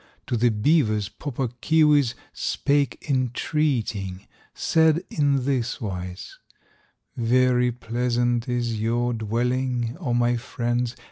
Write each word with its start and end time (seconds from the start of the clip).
To 0.25 0.35
the 0.35 0.49
beavers 0.49 1.09
Pau 1.09 1.29
Puk 1.29 1.61
Keewis 1.61 2.15
Spake 2.33 3.05
entreating, 3.07 4.25
said 4.55 5.03
in 5.11 5.45
this 5.45 5.79
wise: 5.79 6.39
"Very 7.15 7.71
pleasant 7.71 8.49
is 8.49 8.81
your 8.81 9.13
dwelling, 9.13 9.95
O 9.99 10.15
my 10.15 10.37
friends! 10.37 10.95